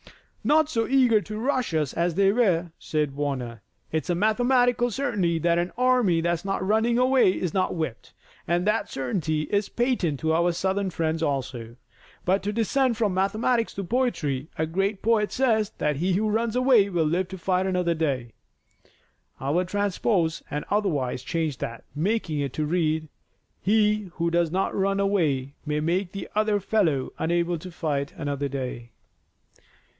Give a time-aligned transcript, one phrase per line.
[0.43, 3.61] "Not so eager to rush us as they were," said Warner.
[3.91, 8.11] "It's a mathematical certainty that an army that's not running away is not whipped,
[8.47, 11.75] and that certainty is patent to our Southern friends also.
[12.25, 16.55] But to descend from mathematics to poetry, a great poet says that he who runs
[16.55, 18.33] away will live to fight another day.
[19.39, 23.07] I will transpose and otherwise change that, making it to read:
[23.61, 28.47] He who does not run away may make the other fellow unable to fight another
[28.49, 28.89] day."